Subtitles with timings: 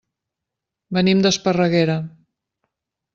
[0.97, 1.99] Venim d'Esparreguera.